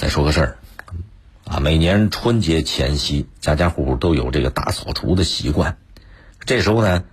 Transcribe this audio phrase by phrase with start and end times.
[0.00, 0.56] 再说个事儿，
[1.44, 5.76] 啊，每年春节前夕，家家户户都有这个大扫除的习惯。
[6.46, 7.04] 这时候呢，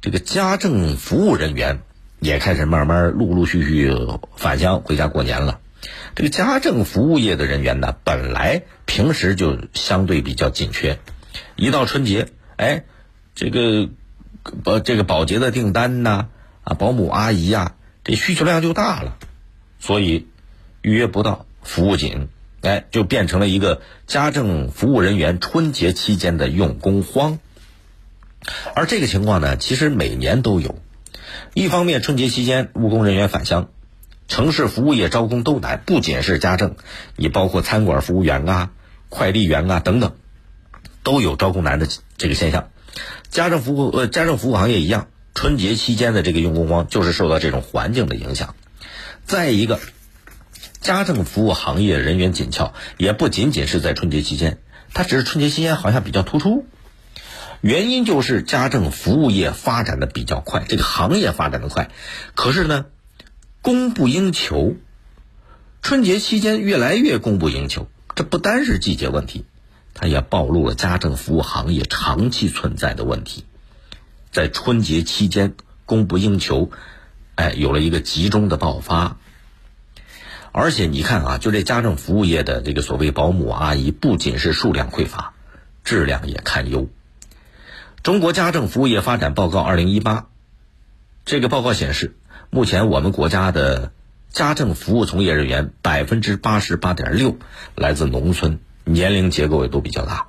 [0.00, 1.80] 这个家政服务人员
[2.20, 3.92] 也开始慢慢陆陆续续
[4.36, 5.58] 返乡回家过年了。
[6.14, 11.00] 这个家政服务业的人员呢，本来平时就相对比较紧缺，
[11.56, 12.84] 一到春节，哎，
[13.34, 13.88] 这个
[14.62, 16.28] 保这个保洁的订单呐，
[16.62, 17.74] 啊，保姆阿姨呀，
[18.04, 19.16] 这需求量就大了，
[19.80, 20.28] 所以
[20.82, 21.46] 预约不到。
[21.68, 22.28] 服务紧，
[22.62, 27.38] 哎，就变成了一个家政服务人员春节期间的用工荒。
[28.74, 30.78] 而这个情况呢，其实每年都有。
[31.52, 33.68] 一方面，春节期间务工人员返乡，
[34.28, 36.76] 城市服务业招工都难，不仅是家政，
[37.16, 38.70] 你包括餐馆服务员啊、
[39.10, 40.14] 快递员啊等等，
[41.02, 42.70] 都有招工难的这个现象。
[43.28, 48.54] 家政服务呃，家政服务行业一样，春节期间的这个用工荒就是受到这种环境的影响。
[49.26, 49.78] 再一个。
[50.80, 54.58] 家政服务行业人员紧俏，也不仅仅是在春节期间，
[54.94, 56.66] 它只是春节期间好像比较突出。
[57.60, 61.90] 原因就是家政服务业发展的比较快，这个行业发展的快，
[62.36, 62.86] 可是呢，
[63.62, 64.76] 供不应求。
[65.82, 69.44] 春节期间越来越供不应求，这不单是季节问题，
[69.94, 73.44] 它也暴露了家政服务行业长期存在的问题。
[74.30, 76.70] 在春节期间供不应求，
[77.34, 79.16] 哎，有了一个集中的爆发。
[80.52, 85.34] 而且你看啊，就这家政服务业的这个所谓保姆阿姨，不仅是数量匮乏，
[85.84, 86.88] 质量也堪忧。
[88.02, 90.26] 中国家政服务业发展报告二零一八，
[91.24, 92.16] 这个报告显示，
[92.50, 93.92] 目前我们国家的
[94.30, 97.36] 家政服务从业人员百分之八十八点六
[97.74, 100.28] 来自农村，年龄结构也都比较大。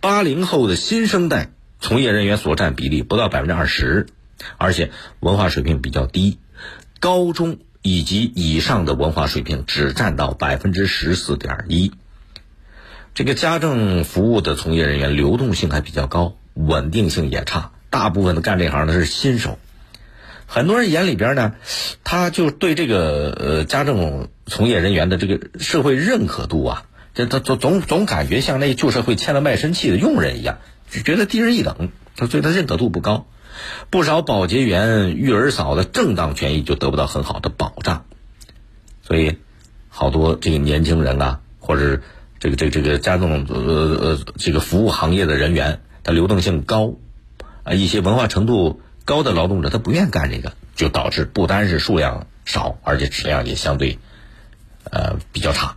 [0.00, 4.06] 八零后的新生代从业人员所占比例不到百分之二十，
[4.58, 6.38] 而且文化水平比较低，
[7.00, 7.58] 高中。
[7.86, 11.92] 以及以上的文化水平只占到百分之十四点一。
[13.12, 17.72] 这个家政服务的从业人员流动性还比较高，稳定性也差。
[17.90, 19.58] 大部分的干这行的是新手，
[20.46, 21.52] 很多人眼里边呢，
[22.04, 30.58] 他就对这个呃家政从业人员的这个社会认可度啊，这他总总总感觉像那旧社会牵了卖身契的佣人一样，
[30.90, 33.26] 就觉得低人一等，他所以他认可度不高。
[33.90, 38.04] 不少保洁员、育儿嫂的正当权益就得不到很好的保障，
[39.02, 39.38] 所以
[39.88, 42.00] 好多这个年轻人啊，或者
[42.40, 46.94] 这个这个这个家政呃呃这个服务行业的人员，他流动性高，
[47.62, 53.98] 啊，一些文化程度高的劳动者他不愿干这个，就导致不单是数量少，而且质量也相对
[54.90, 55.76] 呃比较差。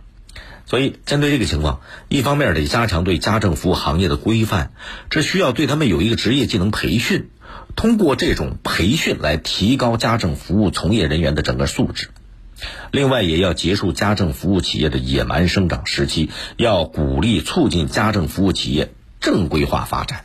[0.66, 4.72] 所以针对这个情况，一方面得加强对家政服务行业的规范，
[5.08, 7.30] 这需要对他们有一个职业技能培训。
[7.76, 12.08] 通过这种培训来提高家政服务从业人员的整个素质，
[12.90, 20.24] 另外也要结束家政服务企业的野蛮生长时期，要鼓励促进家政服务企业正规化发展。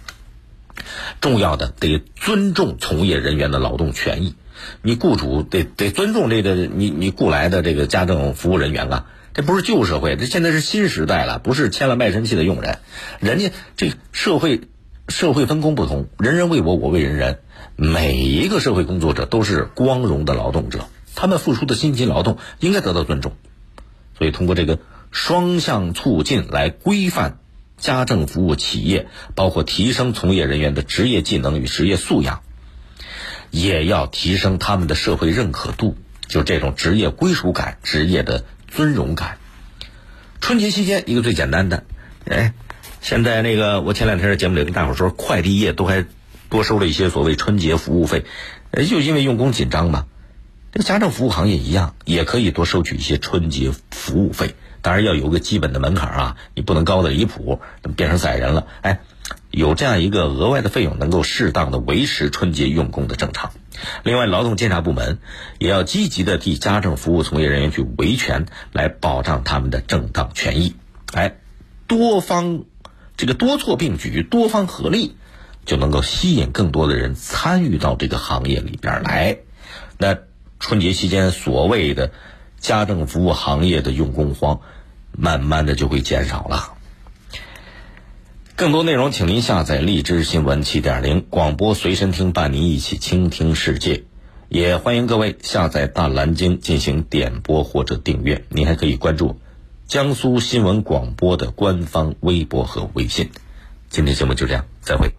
[1.21, 4.35] 重要的得尊重从业人员的劳动权益，
[4.81, 9.05] 你雇主得得尊重这个你你雇来的这个家政服务人员啊，
[9.35, 12.79] 这不是旧社会，这现在是新时代了，不是签了卖身契的佣人，
[13.19, 14.61] 人家这社会。
[15.09, 17.39] 社会分工不同，人人为我，我为人人。
[17.75, 23.33] 每一个社会工作者都是光荣的劳动者，他们付出的辛勤劳动应该得到尊重。
[24.17, 24.79] 所以，通过这个
[25.11, 27.39] 双向促进来规范
[27.77, 32.41] 家政服务企业，包括提升从业人员的职业技能与职业素养，
[33.51, 35.97] 也要提升他们的社会认可度，
[36.27, 39.37] 就这种职业归属感、职业的尊荣感。
[40.39, 41.83] 春节期间，一个最简单的，
[42.25, 42.53] 哎。
[43.03, 46.05] 现在那个，我前两天在节目里跟大伙说，快递业都还
[46.49, 48.23] 多收了一些所谓春节服务费，
[48.71, 50.05] 呃，就因为用工紧张嘛。
[50.71, 57.59] 这家政服务行业一样，也可以多收取一些春节服务费，当然要有个基本的门槛啊，你不能高的离谱，
[57.97, 58.67] 变成宰人了。
[58.79, 59.01] 哎，
[59.51, 63.51] 有这样一个额外的费用，能够适当的维持春节用工的正常。
[64.03, 65.19] 另外，劳动监察部门
[65.59, 70.77] 也要积极的替家政服务从业人员去维权，来保障他们的正当权益。
[71.11, 71.35] 哎，
[71.85, 72.63] 多方。
[73.15, 75.15] 这个多措并举、多方合力，
[75.65, 79.37] 就能够吸引更多的人参与到这个行业里边来。
[79.97, 80.17] 那
[80.59, 82.11] 春节期间所谓的
[82.59, 84.61] 家政服务行业的用工荒，
[85.11, 86.73] 慢慢的就会减少了。
[88.55, 94.03] 更多内容，请您下载荔枝新闻七点零广播随身听，伴您一起倾听世界。
[94.47, 98.45] 也欢迎各位下载大蓝鲸进行点播或者订阅。
[98.49, 99.39] 您还可以关注。
[99.93, 103.29] 江苏新闻广播的官方微博和微信，
[103.91, 105.13] 今天节目就这样，再会。